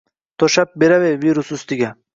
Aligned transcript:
toʼshab 0.43 0.73
berar 0.85 1.07
virus 1.27 1.57
ustiga 1.59 1.95